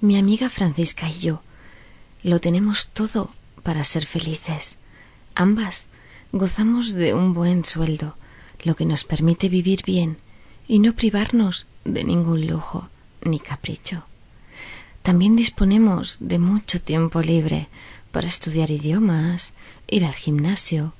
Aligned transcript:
Mi 0.00 0.18
amiga 0.18 0.48
Francisca 0.48 1.08
y 1.10 1.18
yo 1.20 1.42
lo 2.22 2.40
tenemos 2.40 2.88
todo 2.88 3.30
para 3.62 3.84
ser 3.84 4.06
felices. 4.06 4.76
Ambas 5.34 5.88
gozamos 6.36 6.94
de 6.94 7.14
un 7.14 7.32
buen 7.32 7.64
sueldo, 7.64 8.16
lo 8.64 8.74
que 8.74 8.84
nos 8.84 9.04
permite 9.04 9.48
vivir 9.48 9.82
bien 9.86 10.18
y 10.66 10.80
no 10.80 10.92
privarnos 10.92 11.68
de 11.84 12.02
ningún 12.02 12.48
lujo 12.48 12.88
ni 13.22 13.38
capricho. 13.38 14.04
También 15.04 15.36
disponemos 15.36 16.16
de 16.18 16.40
mucho 16.40 16.82
tiempo 16.82 17.22
libre 17.22 17.68
para 18.10 18.26
estudiar 18.26 18.72
idiomas, 18.72 19.52
ir 19.86 20.04
al 20.04 20.14
gimnasio 20.14 20.94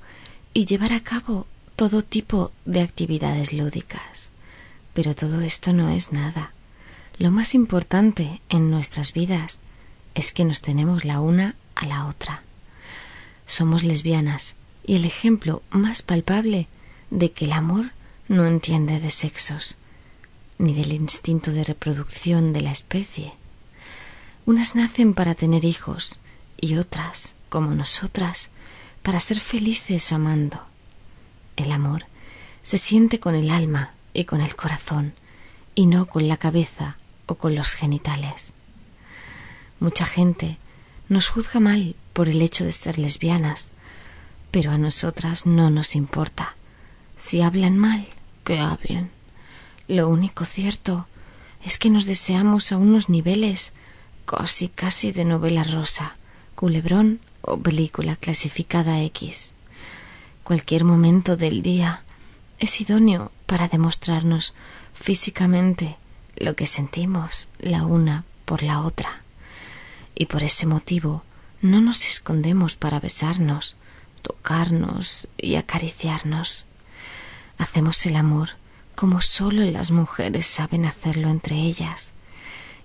y 0.53 0.67
llevar 0.67 0.93
a 0.93 1.01
cabo 1.01 1.47
todo 1.75 2.01
tipo 2.01 2.53
de 2.63 2.79
actividades 2.79 3.51
lúdicas. 3.51 4.31
Pero 4.93 5.15
todo 5.15 5.41
esto 5.41 5.73
no 5.73 5.89
es 5.89 6.13
nada. 6.13 6.53
Lo 7.17 7.29
más 7.29 7.55
importante 7.55 8.41
en 8.47 8.71
nuestras 8.71 9.11
vidas 9.11 9.59
es 10.13 10.31
que 10.31 10.45
nos 10.45 10.61
tenemos 10.61 11.03
la 11.03 11.19
una 11.19 11.55
a 11.75 11.85
la 11.87 12.05
otra. 12.05 12.43
Somos 13.45 13.83
lesbianas 13.83 14.55
y 14.85 14.95
el 14.95 15.05
ejemplo 15.05 15.63
más 15.71 16.01
palpable 16.01 16.67
de 17.09 17.31
que 17.31 17.45
el 17.45 17.53
amor 17.53 17.91
no 18.27 18.45
entiende 18.45 18.99
de 18.99 19.11
sexos, 19.11 19.77
ni 20.57 20.73
del 20.73 20.91
instinto 20.91 21.51
de 21.51 21.63
reproducción 21.63 22.53
de 22.53 22.61
la 22.61 22.71
especie. 22.71 23.33
Unas 24.45 24.75
nacen 24.75 25.13
para 25.13 25.35
tener 25.35 25.65
hijos 25.65 26.19
y 26.59 26.77
otras, 26.77 27.35
como 27.49 27.73
nosotras, 27.73 28.49
para 29.01 29.19
ser 29.19 29.39
felices 29.39 30.11
amando. 30.11 30.65
El 31.55 31.71
amor 31.71 32.05
se 32.61 32.77
siente 32.77 33.19
con 33.19 33.35
el 33.35 33.49
alma 33.49 33.93
y 34.13 34.25
con 34.25 34.41
el 34.41 34.55
corazón, 34.55 35.13
y 35.73 35.87
no 35.87 36.05
con 36.05 36.27
la 36.27 36.37
cabeza 36.37 36.97
o 37.25 37.35
con 37.35 37.53
los 37.53 37.73
genitales. 37.73 38.53
Mucha 39.79 40.05
gente 40.05 40.57
nos 41.09 41.29
juzga 41.29 41.59
mal 41.59 41.95
por 42.13 42.29
el 42.29 42.41
hecho 42.41 42.63
de 42.63 42.71
ser 42.71 42.97
lesbianas, 42.97 43.71
pero 44.55 44.71
a 44.71 44.77
nosotras 44.77 45.45
no 45.45 45.69
nos 45.69 45.97
importa. 45.97 46.55
Si 47.17 47.41
hablan 47.41 47.77
mal, 47.77 48.07
que 48.45 48.57
hablen. 48.57 49.11
Lo 49.89 50.07
único 50.07 50.45
cierto 50.45 51.09
es 51.65 51.77
que 51.77 51.89
nos 51.89 52.05
deseamos 52.05 52.71
a 52.71 52.77
unos 52.77 53.09
niveles 53.09 53.73
casi 54.25 54.69
casi 54.69 55.11
de 55.11 55.25
novela 55.25 55.65
rosa, 55.65 56.15
culebrón 56.55 57.19
o 57.41 57.59
película 57.59 58.15
clasificada 58.15 59.01
X. 59.01 59.51
Cualquier 60.45 60.85
momento 60.85 61.35
del 61.35 61.61
día 61.61 62.05
es 62.57 62.79
idóneo 62.79 63.33
para 63.47 63.67
demostrarnos 63.67 64.53
físicamente 64.93 65.97
lo 66.37 66.55
que 66.55 66.65
sentimos 66.65 67.49
la 67.59 67.83
una 67.83 68.23
por 68.45 68.63
la 68.63 68.79
otra. 68.79 69.21
Y 70.15 70.27
por 70.27 70.43
ese 70.43 70.65
motivo 70.65 71.25
no 71.61 71.81
nos 71.81 72.05
escondemos 72.05 72.75
para 72.75 73.01
besarnos, 73.01 73.75
tocarnos 74.25 75.27
y 75.37 75.55
acariciarnos. 75.55 76.65
Hacemos 77.59 78.03
el 78.07 78.15
amor 78.15 78.49
como 78.95 79.21
solo 79.21 79.63
las 79.65 79.91
mujeres 79.91 80.47
saben 80.47 80.85
hacerlo 80.85 81.29
entre 81.29 81.55
ellas 81.55 82.13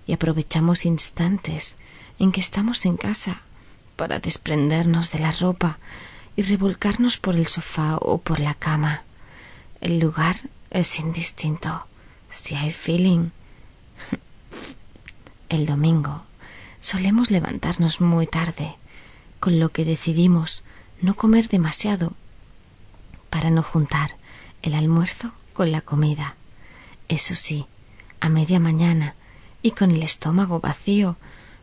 y 0.05 0.13
aprovechamos 0.13 0.85
instantes 0.85 1.77
en 2.19 2.31
que 2.31 2.41
estamos 2.41 2.85
en 2.85 2.97
casa 2.97 3.41
para 3.95 4.19
desprendernos 4.19 5.11
de 5.11 5.19
la 5.19 5.31
ropa 5.31 5.79
y 6.35 6.43
revolcarnos 6.43 7.17
por 7.17 7.35
el 7.35 7.47
sofá 7.47 7.97
o 7.97 8.19
por 8.19 8.39
la 8.39 8.53
cama. 8.53 9.03
El 9.79 9.99
lugar 9.99 10.41
es 10.69 10.99
indistinto. 10.99 11.87
Si 12.29 12.55
hay 12.55 12.71
feeling. 12.71 13.31
El 15.49 15.65
domingo 15.65 16.23
solemos 16.79 17.31
levantarnos 17.31 17.99
muy 17.99 18.27
tarde, 18.27 18.77
con 19.39 19.59
lo 19.59 19.69
que 19.69 19.85
decidimos 19.85 20.63
no 21.01 21.15
comer 21.15 21.49
demasiado 21.49 22.13
para 23.29 23.49
no 23.49 23.63
juntar 23.63 24.15
el 24.61 24.73
almuerzo 24.75 25.31
con 25.53 25.71
la 25.71 25.81
comida. 25.81 26.35
Eso 27.07 27.35
sí, 27.35 27.65
a 28.19 28.29
media 28.29 28.59
mañana 28.59 29.15
y 29.61 29.71
con 29.71 29.91
el 29.91 30.03
estómago 30.03 30.59
vacío, 30.59 31.17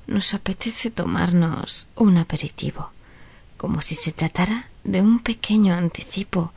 nos 0.06 0.34
apetece 0.34 0.90
tomarnos 0.90 1.86
un 1.94 2.16
aperitivo, 2.16 2.90
como 3.56 3.82
si 3.82 3.94
se 3.94 4.12
tratara 4.12 4.68
de 4.84 5.02
un 5.02 5.18
pequeño 5.18 5.74
anticipo 5.74 6.52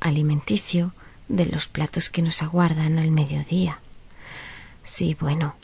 alimenticio 0.00 0.92
de 1.28 1.46
los 1.46 1.68
platos 1.68 2.10
que 2.10 2.22
nos 2.22 2.42
aguardan 2.42 2.98
al 2.98 3.10
mediodía. 3.10 3.80
Sí, 4.82 5.16
bueno, 5.18 5.56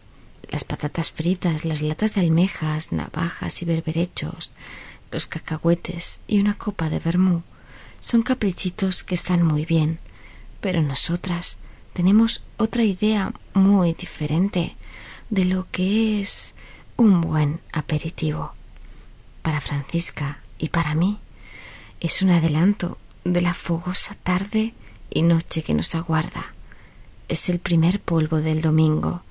las 0.51 0.65
patatas 0.65 1.11
fritas, 1.11 1.65
las 1.65 1.83
latas 1.83 2.15
de 2.15 2.21
almejas, 2.21 2.93
navajas 2.93 3.63
y 3.63 3.65
berberechos, 3.65 4.53
los 5.13 5.27
cacahuetes 5.27 6.21
y 6.27 6.41
una 6.41 6.55
copa 6.55 6.89
de 6.89 6.99
vermú 6.99 7.43
son 8.01 8.23
caprichitos 8.23 9.05
que 9.05 9.15
están 9.15 9.43
muy 9.43 9.65
bien, 9.65 10.01
pero 10.61 10.83
nosotras 10.83 11.59
tenemos 11.93 12.43
otra 12.57 12.83
idea 12.83 13.33
muy 13.55 13.93
diferente 13.93 14.77
de 15.31 15.45
lo 15.45 15.69
que 15.71 16.21
es 16.21 16.55
un 16.97 17.21
buen 17.21 17.61
aperitivo. 17.73 18.55
Para 19.43 19.61
Francisca 19.61 20.41
y 20.59 20.71
para 20.71 20.95
mí 20.95 21.21
es 22.01 22.23
un 22.23 22.31
adelanto 22.31 22.99
de 23.25 23.41
la 23.41 23.55
fogosa 23.55 24.15
tarde 24.15 24.75
y 25.11 25.23
noche 25.23 25.63
que 25.63 25.75
nos 25.75 25.95
aguarda. 25.95 26.55
Es 27.29 27.49
el 27.49 27.61
primer 27.61 28.01
polvo 28.01 28.41
del 28.41 28.63
domingo, 28.63 29.23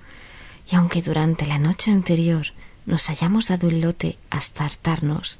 y 0.72 0.76
aunque 0.76 1.02
durante 1.02 1.46
la 1.46 1.60
noche 1.60 1.92
anterior 1.92 2.48
nos 2.86 3.10
hayamos 3.10 3.48
dado 3.48 3.70
el 3.70 3.82
lote 3.82 4.18
hasta 4.30 4.66
hartarnos, 4.66 5.40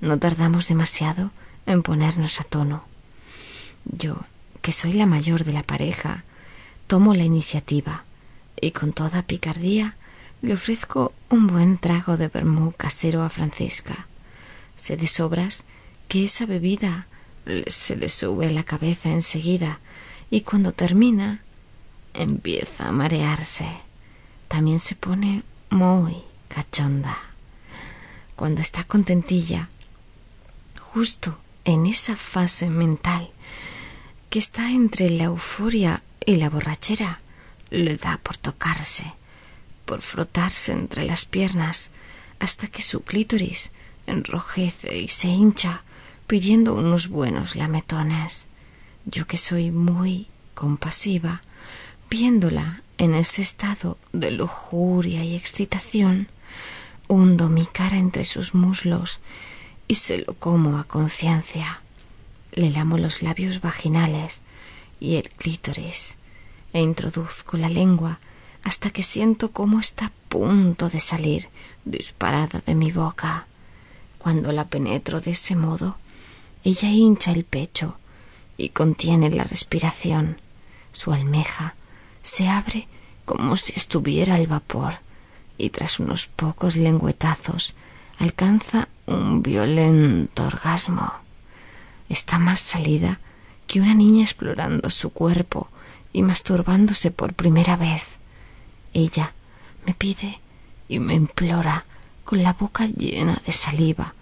no 0.00 0.18
tardamos 0.18 0.68
demasiado 0.68 1.30
en 1.66 1.82
ponernos 1.82 2.40
a 2.40 2.44
tono. 2.44 2.84
Yo, 3.84 4.20
que 4.60 4.72
soy 4.72 4.92
la 4.92 5.06
mayor 5.06 5.44
de 5.44 5.52
la 5.52 5.62
pareja, 5.62 6.24
tomo 6.86 7.14
la 7.14 7.24
iniciativa 7.24 8.04
y 8.60 8.72
con 8.72 8.92
toda 8.92 9.22
picardía 9.22 9.96
le 10.40 10.54
ofrezco 10.54 11.12
un 11.30 11.46
buen 11.46 11.78
trago 11.78 12.16
de 12.16 12.28
vermú 12.28 12.72
casero 12.72 13.22
a 13.22 13.30
Francisca. 13.30 14.06
Sé 14.76 14.96
de 14.96 15.06
sobras 15.06 15.64
que 16.08 16.24
esa 16.24 16.46
bebida 16.46 17.06
se 17.66 17.96
le 17.96 18.08
sube 18.08 18.50
la 18.50 18.64
cabeza 18.64 19.10
enseguida 19.10 19.80
y 20.30 20.42
cuando 20.42 20.72
termina 20.72 21.42
empieza 22.14 22.88
a 22.88 22.92
marearse. 22.92 23.66
También 24.48 24.80
se 24.80 24.96
pone 24.96 25.42
muy 25.70 26.22
cachonda. 26.52 27.16
Cuando 28.36 28.60
está 28.60 28.84
contentilla, 28.84 29.70
justo 30.80 31.38
en 31.64 31.86
esa 31.86 32.16
fase 32.16 32.68
mental 32.68 33.30
que 34.28 34.38
está 34.38 34.70
entre 34.70 35.08
la 35.10 35.24
euforia 35.24 36.02
y 36.26 36.36
la 36.36 36.50
borrachera, 36.50 37.20
le 37.70 37.96
da 37.96 38.18
por 38.22 38.36
tocarse, 38.36 39.14
por 39.86 40.02
frotarse 40.02 40.72
entre 40.72 41.04
las 41.04 41.24
piernas, 41.24 41.90
hasta 42.38 42.66
que 42.66 42.82
su 42.82 43.02
clítoris 43.02 43.70
enrojece 44.06 44.98
y 44.98 45.08
se 45.08 45.28
hincha, 45.28 45.82
pidiendo 46.26 46.74
unos 46.74 47.08
buenos 47.08 47.56
lametones. 47.56 48.46
Yo 49.06 49.26
que 49.26 49.36
soy 49.36 49.70
muy 49.70 50.28
compasiva, 50.54 51.42
viéndola 52.10 52.82
en 52.98 53.14
ese 53.14 53.42
estado 53.42 53.98
de 54.12 54.30
lujuria 54.30 55.24
y 55.24 55.34
excitación, 55.34 56.28
Hundo 57.14 57.50
mi 57.50 57.66
cara 57.66 57.98
entre 57.98 58.24
sus 58.24 58.54
muslos 58.54 59.20
y 59.86 59.96
se 59.96 60.24
lo 60.26 60.32
como 60.32 60.78
a 60.78 60.84
conciencia. 60.84 61.82
Le 62.52 62.70
lamo 62.70 62.96
los 62.96 63.20
labios 63.20 63.60
vaginales 63.60 64.40
y 64.98 65.16
el 65.16 65.28
clítoris 65.28 66.16
e 66.72 66.80
introduzco 66.80 67.58
la 67.58 67.68
lengua 67.68 68.18
hasta 68.64 68.88
que 68.88 69.02
siento 69.02 69.50
cómo 69.50 69.78
está 69.78 70.06
a 70.06 70.12
punto 70.30 70.88
de 70.88 71.00
salir 71.00 71.50
disparada 71.84 72.62
de 72.64 72.74
mi 72.74 72.92
boca. 72.92 73.46
Cuando 74.16 74.50
la 74.50 74.68
penetro 74.68 75.20
de 75.20 75.32
ese 75.32 75.54
modo, 75.54 75.98
ella 76.64 76.88
hincha 76.88 77.32
el 77.32 77.44
pecho 77.44 77.98
y 78.56 78.70
contiene 78.70 79.28
la 79.28 79.44
respiración. 79.44 80.40
Su 80.94 81.12
almeja 81.12 81.74
se 82.22 82.48
abre 82.48 82.88
como 83.26 83.58
si 83.58 83.74
estuviera 83.76 84.36
al 84.36 84.46
vapor 84.46 84.94
y 85.62 85.70
tras 85.70 86.00
unos 86.00 86.26
pocos 86.26 86.74
lengüetazos 86.74 87.74
alcanza 88.18 88.88
un 89.06 89.44
violento 89.44 90.44
orgasmo. 90.44 91.12
Está 92.08 92.40
más 92.40 92.58
salida 92.58 93.20
que 93.68 93.80
una 93.80 93.94
niña 93.94 94.24
explorando 94.24 94.90
su 94.90 95.10
cuerpo 95.10 95.68
y 96.12 96.22
masturbándose 96.22 97.12
por 97.12 97.34
primera 97.34 97.76
vez. 97.76 98.02
Ella 98.92 99.34
me 99.86 99.94
pide 99.94 100.40
y 100.88 100.98
me 100.98 101.14
implora 101.14 101.84
con 102.24 102.42
la 102.42 102.54
boca 102.54 102.86
llena 102.86 103.40
de 103.46 103.52
saliva 103.52 104.14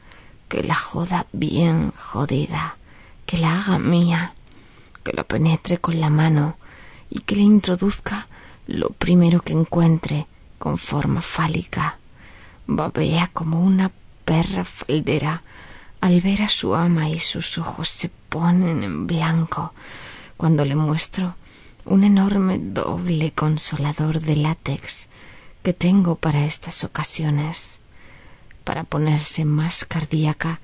que 0.50 0.62
la 0.62 0.74
joda 0.74 1.26
bien 1.32 1.90
jodida, 1.92 2.76
que 3.24 3.38
la 3.38 3.58
haga 3.58 3.78
mía, 3.78 4.34
que 5.02 5.14
la 5.14 5.24
penetre 5.24 5.78
con 5.78 6.00
la 6.00 6.10
mano 6.10 6.58
y 7.08 7.20
que 7.20 7.36
le 7.36 7.42
introduzca 7.42 8.28
lo 8.66 8.90
primero 8.90 9.40
que 9.40 9.54
encuentre 9.54 10.26
con 10.60 10.76
forma 10.76 11.22
fálica. 11.22 11.96
Babea 12.66 13.30
como 13.32 13.62
una 13.62 13.90
perra 14.26 14.62
faldera 14.64 15.42
al 16.02 16.20
ver 16.20 16.42
a 16.42 16.50
su 16.50 16.74
ama 16.74 17.08
y 17.08 17.18
sus 17.18 17.56
ojos 17.56 17.88
se 17.88 18.10
ponen 18.28 18.84
en 18.84 19.06
blanco 19.06 19.72
cuando 20.36 20.66
le 20.66 20.76
muestro 20.76 21.34
un 21.86 22.04
enorme 22.04 22.58
doble 22.58 23.32
consolador 23.32 24.20
de 24.20 24.36
látex 24.36 25.08
que 25.62 25.72
tengo 25.72 26.16
para 26.16 26.44
estas 26.44 26.84
ocasiones. 26.84 27.80
Para 28.62 28.84
ponerse 28.84 29.46
más 29.46 29.86
cardíaca, 29.86 30.60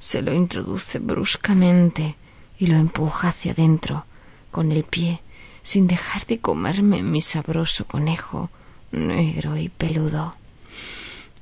se 0.00 0.22
lo 0.22 0.34
introduce 0.34 0.98
bruscamente 0.98 2.16
y 2.58 2.66
lo 2.66 2.76
empuja 2.76 3.28
hacia 3.28 3.52
adentro 3.52 4.06
con 4.50 4.72
el 4.72 4.82
pie 4.82 5.22
sin 5.62 5.86
dejar 5.86 6.26
de 6.26 6.40
comerme 6.40 7.04
mi 7.04 7.20
sabroso 7.20 7.86
conejo 7.86 8.50
negro 8.92 9.56
y 9.56 9.68
peludo. 9.68 10.34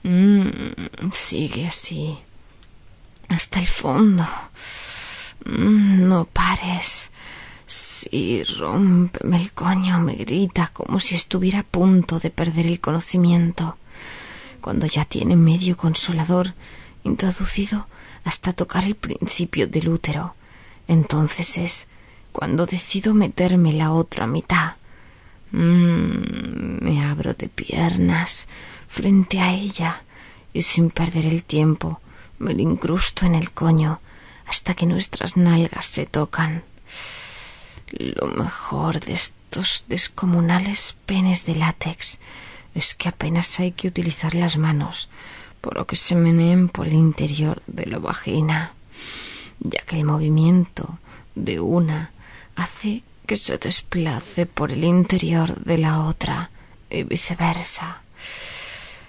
Mm, 0.03 1.11
sigue 1.13 1.67
así 1.67 2.19
hasta 3.29 3.61
el 3.61 3.67
fondo. 3.67 4.27
Mm, 5.45 6.09
no 6.09 6.25
pares. 6.27 7.11
Sí, 7.67 8.45
rómpeme 8.45 9.41
el 9.41 9.53
coño, 9.53 9.99
me 9.99 10.15
grita 10.15 10.71
como 10.73 11.01
si 11.01 11.15
estuviera 11.15 11.61
a 11.61 11.63
punto 11.63 12.21
de 12.21 12.31
perder 12.31 12.67
el 12.67 12.81
conocimiento. 12.81 13.79
Cuando 14.61 14.87
ya 14.87 15.05
tiene 15.05 15.37
medio 15.37 15.77
consolador 15.77 16.55
introducido 17.03 17.87
hasta 18.25 18.53
tocar 18.53 18.85
el 18.85 18.95
principio 18.95 19.67
del 19.67 19.89
útero, 19.89 20.35
entonces 20.89 21.59
es 21.59 21.87
cuando 22.33 22.67
decido 22.67 23.15
meterme 23.15 23.73
la 23.73 23.93
otra 23.93 24.27
mitad. 24.27 24.77
Mm, 25.53 26.14
de 27.33 27.49
piernas 27.49 28.47
frente 28.89 29.41
a 29.41 29.55
ella 29.55 30.03
y 30.53 30.63
sin 30.63 30.91
perder 30.91 31.25
el 31.25 31.45
tiempo 31.45 32.01
me 32.39 32.53
lo 32.53 32.61
incrusto 32.61 33.25
en 33.25 33.35
el 33.35 33.51
coño 33.53 34.01
hasta 34.47 34.75
que 34.75 34.87
nuestras 34.87 35.37
nalgas 35.37 35.87
se 35.87 36.07
tocan. 36.07 36.63
Lo 37.91 38.27
mejor 38.29 39.01
de 39.01 39.15
estos 39.15 39.85
descomunales 39.89 40.97
penes 41.07 41.47
de 41.47 41.55
látex 41.55 42.19
es 42.75 42.95
que 42.95 43.09
apenas 43.09 43.59
hay 43.61 43.73
que 43.73 43.89
utilizar 43.89 44.35
las 44.35 44.59
manos, 44.59 45.09
por 45.61 45.77
lo 45.77 45.87
que 45.87 45.97
se 45.97 46.15
meneen 46.15 46.69
por 46.69 46.87
el 46.89 46.95
interior 46.95 47.63
de 47.67 47.87
la 47.87 47.99
vagina, 47.99 48.75
ya 49.61 49.81
que 49.87 49.97
el 49.97 50.05
movimiento 50.05 50.99
de 51.35 51.61
una 51.61 52.13
hace 52.57 53.03
que 53.27 53.37
se 53.37 53.57
desplace 53.59 54.47
por 54.47 54.71
el 54.73 54.85
interior 54.85 55.55
de 55.65 55.79
la 55.79 56.01
otra 56.01 56.51
y 56.95 57.05
viceversa. 57.05 58.03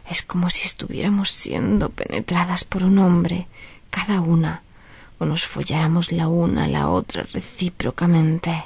Es 0.10 0.22
como 0.22 0.50
si 0.50 0.66
estuviéramos 0.68 1.32
siendo 1.32 1.90
penetradas 1.90 2.64
por 2.64 2.84
un 2.84 3.00
hombre, 3.00 3.48
cada 3.90 4.22
una, 4.22 4.64
o 5.20 5.26
nos 5.26 5.46
folláramos 5.46 6.12
la 6.12 6.28
una 6.28 6.66
a 6.66 6.68
la 6.68 6.90
otra 6.90 7.24
recíprocamente. 7.24 8.64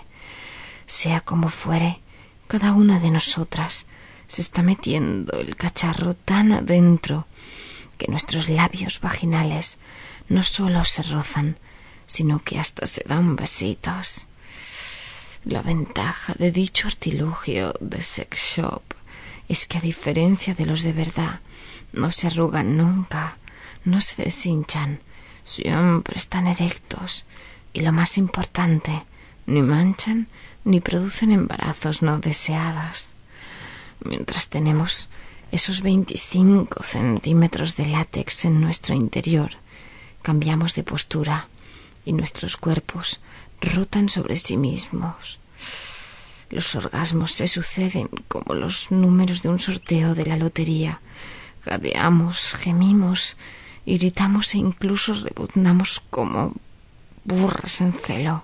Sea 0.85 1.21
como 1.21 1.49
fuere, 1.49 2.01
cada 2.47 2.73
una 2.73 2.99
de 2.99 3.11
nosotras 3.11 3.85
se 4.27 4.41
está 4.41 4.63
metiendo 4.63 5.39
el 5.39 5.55
cacharro 5.55 6.13
tan 6.13 6.51
adentro 6.51 7.27
que 7.97 8.07
nuestros 8.11 8.49
labios 8.49 8.99
vaginales 9.01 9.77
no 10.29 10.43
solo 10.43 10.85
se 10.85 11.03
rozan, 11.03 11.57
sino 12.05 12.39
que 12.39 12.59
hasta 12.59 12.87
se 12.87 13.03
dan 13.07 13.35
besitos. 13.35 14.27
La 15.45 15.61
ventaja 15.61 16.33
de 16.37 16.51
dicho 16.51 16.87
artilugio 16.87 17.73
de 17.79 18.01
sex 18.01 18.55
shop 18.55 18.81
es 19.49 19.65
que 19.65 19.79
a 19.79 19.81
diferencia 19.81 20.53
de 20.53 20.65
los 20.65 20.83
de 20.83 20.93
verdad, 20.93 21.41
no 21.91 22.11
se 22.11 22.27
arrugan 22.27 22.77
nunca, 22.77 23.37
no 23.83 23.99
se 23.99 24.23
deshinchan, 24.23 25.01
siempre 25.43 26.17
están 26.17 26.47
erectos 26.47 27.25
y 27.73 27.81
lo 27.81 27.91
más 27.91 28.17
importante, 28.17 29.03
ni 29.47 29.61
manchan 29.61 30.27
ni 30.63 30.79
producen 30.79 31.31
embarazos 31.31 32.01
no 32.01 32.19
deseados. 32.19 33.15
Mientras 34.01 34.49
tenemos 34.49 35.09
esos 35.51 35.81
veinticinco 35.81 36.83
centímetros 36.83 37.75
de 37.75 37.87
látex 37.87 38.45
en 38.45 38.61
nuestro 38.61 38.93
interior, 38.93 39.51
cambiamos 40.21 40.75
de 40.75 40.83
postura 40.83 41.49
y 42.05 42.13
nuestros 42.13 42.55
cuerpos 42.55 43.19
rotan 43.61 44.09
sobre 44.09 44.37
sí 44.37 44.57
mismos. 44.57 45.39
Los 46.49 46.75
orgasmos 46.75 47.31
se 47.31 47.47
suceden 47.47 48.09
como 48.27 48.55
los 48.55 48.89
números 48.91 49.41
de 49.43 49.49
un 49.49 49.59
sorteo 49.59 50.15
de 50.15 50.25
la 50.25 50.35
lotería. 50.35 50.99
Jadeamos, 51.63 52.53
gemimos, 52.53 53.37
gritamos 53.85 54.55
e 54.55 54.57
incluso 54.57 55.13
rebuznamos 55.13 56.01
como 56.09 56.53
burras 57.23 57.81
en 57.81 57.93
celo. 57.93 58.43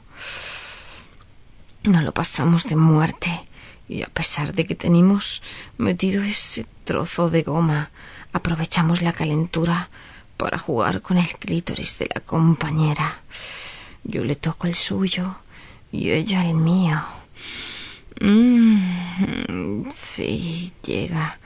No 1.83 2.01
lo 2.01 2.13
pasamos 2.13 2.65
de 2.65 2.75
muerte 2.75 3.47
y 3.87 4.03
a 4.03 4.07
pesar 4.07 4.53
de 4.53 4.65
que 4.65 4.75
tenemos 4.75 5.41
metido 5.77 6.23
ese 6.23 6.65
trozo 6.83 7.29
de 7.29 7.43
goma, 7.43 7.91
aprovechamos 8.33 9.01
la 9.01 9.13
calentura 9.13 9.89
para 10.37 10.57
jugar 10.59 11.01
con 11.01 11.17
el 11.17 11.27
clítoris 11.37 11.97
de 11.99 12.09
la 12.13 12.21
compañera. 12.21 13.21
Yo 14.03 14.23
le 14.23 14.35
toco 14.35 14.67
el 14.67 14.75
suyo 14.75 15.37
y 15.91 16.11
ella 16.11 16.45
el 16.45 16.55
mío. 16.55 17.03
Mm, 18.21 19.89
sí, 19.89 20.73
llega, 20.83 21.39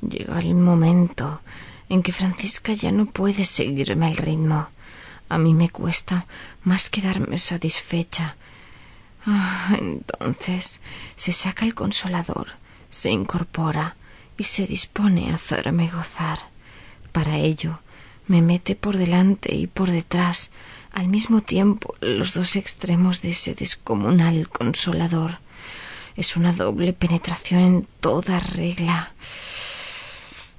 llega 0.00 0.40
el 0.40 0.54
momento 0.54 1.40
en 1.88 2.02
que 2.02 2.12
Francisca 2.12 2.72
ya 2.72 2.92
no 2.92 3.06
puede 3.06 3.44
seguirme 3.44 4.10
el 4.10 4.16
ritmo. 4.16 4.68
A 5.28 5.38
mí 5.38 5.54
me 5.54 5.70
cuesta 5.70 6.26
más 6.64 6.90
quedarme 6.90 7.38
satisfecha 7.38 8.36
Ah, 9.30 9.76
entonces 9.78 10.80
se 11.16 11.32
saca 11.32 11.66
el 11.66 11.74
consolador, 11.74 12.48
se 12.88 13.10
incorpora 13.10 13.96
y 14.38 14.44
se 14.44 14.66
dispone 14.66 15.30
a 15.30 15.34
hacerme 15.34 15.90
gozar. 15.90 16.38
Para 17.12 17.36
ello 17.36 17.80
me 18.26 18.40
mete 18.40 18.74
por 18.74 18.96
delante 18.96 19.54
y 19.54 19.66
por 19.66 19.90
detrás 19.90 20.50
al 20.92 21.08
mismo 21.08 21.42
tiempo 21.42 21.94
los 22.00 22.32
dos 22.32 22.56
extremos 22.56 23.20
de 23.20 23.30
ese 23.30 23.54
descomunal 23.54 24.48
consolador. 24.48 25.40
Es 26.18 26.36
una 26.36 26.52
doble 26.52 26.92
penetración 26.92 27.60
en 27.60 27.88
toda 28.00 28.40
regla. 28.40 29.14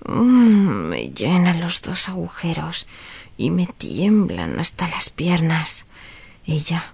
Mm, 0.05 0.87
me 0.87 1.09
llenan 1.09 1.59
los 1.59 1.81
dos 1.81 2.07
agujeros 2.07 2.87
y 3.35 3.51
me 3.51 3.67
tiemblan 3.67 4.57
hasta 4.57 4.87
las 4.87 5.09
piernas. 5.09 5.85
Ella 6.45 6.93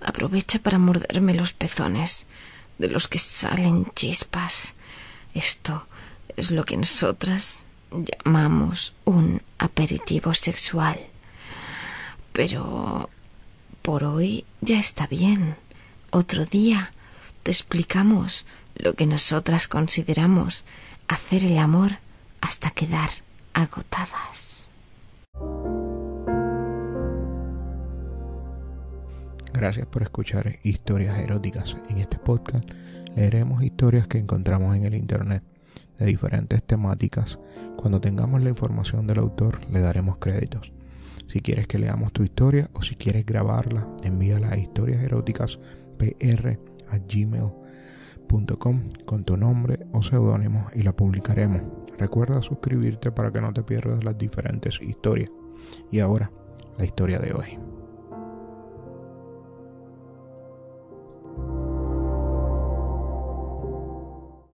aprovecha 0.00 0.60
para 0.60 0.78
morderme 0.78 1.34
los 1.34 1.54
pezones, 1.54 2.26
de 2.78 2.86
los 2.86 3.08
que 3.08 3.18
salen 3.18 3.90
chispas. 3.96 4.76
Esto 5.34 5.88
es 6.36 6.52
lo 6.52 6.64
que 6.64 6.76
nosotras 6.76 7.66
llamamos 7.90 8.94
un 9.04 9.42
aperitivo 9.58 10.34
sexual. 10.34 11.00
Pero 12.32 13.10
por 13.82 14.04
hoy 14.04 14.44
ya 14.60 14.78
está 14.78 15.08
bien. 15.08 15.56
Otro 16.12 16.46
día 16.46 16.92
te 17.44 17.52
explicamos 17.52 18.46
lo 18.74 18.94
que 18.94 19.06
nosotras 19.06 19.68
consideramos 19.68 20.64
hacer 21.06 21.44
el 21.44 21.58
amor 21.58 21.98
hasta 22.40 22.70
quedar 22.70 23.10
agotadas. 23.52 24.68
Gracias 29.52 29.86
por 29.86 30.02
escuchar 30.02 30.58
historias 30.64 31.18
eróticas. 31.20 31.76
En 31.88 31.98
este 31.98 32.18
podcast 32.18 32.68
leeremos 33.14 33.62
historias 33.62 34.08
que 34.08 34.18
encontramos 34.18 34.74
en 34.74 34.84
el 34.84 34.94
Internet 34.94 35.44
de 35.98 36.06
diferentes 36.06 36.62
temáticas. 36.64 37.38
Cuando 37.76 38.00
tengamos 38.00 38.42
la 38.42 38.48
información 38.48 39.06
del 39.06 39.18
autor 39.18 39.60
le 39.70 39.80
daremos 39.80 40.16
créditos. 40.16 40.72
Si 41.28 41.42
quieres 41.42 41.66
que 41.66 41.78
leamos 41.78 42.12
tu 42.12 42.22
historia 42.22 42.70
o 42.72 42.82
si 42.82 42.96
quieres 42.96 43.26
grabarla, 43.26 43.86
envíala 44.02 44.48
a 44.48 44.56
historiaseróticas.pr@gmail.com 46.96 48.82
con 49.04 49.24
tu 49.24 49.36
nombre 49.36 49.86
o 49.92 50.02
seudónimo 50.02 50.66
y 50.74 50.82
la 50.82 50.94
publicaremos. 50.94 51.62
Recuerda 51.98 52.42
suscribirte 52.42 53.12
para 53.12 53.32
que 53.32 53.40
no 53.40 53.52
te 53.52 53.62
pierdas 53.62 54.02
las 54.04 54.18
diferentes 54.18 54.80
historias. 54.80 55.30
Y 55.90 56.00
ahora, 56.00 56.30
la 56.78 56.84
historia 56.84 57.18
de 57.18 57.32
hoy. 57.32 57.58